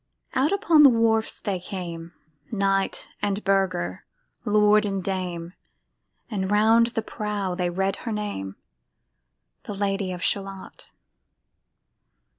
Out 0.33 0.51
upon 0.51 0.81
the 0.81 0.89
wharfs 0.89 1.39
they 1.39 1.59
came, 1.59 2.13
Knight 2.51 3.07
and 3.21 3.43
burgher, 3.43 4.03
lord 4.45 4.83
and 4.83 5.03
dame, 5.03 5.53
And 6.31 6.45
around 6.45 6.87
the 6.87 7.03
prow 7.03 7.53
they 7.53 7.69
read 7.69 7.97
her 7.97 8.11
name, 8.11 8.55
The 9.65 9.75
Lady 9.75 10.11
of 10.11 10.23
Shalott. 10.23 10.89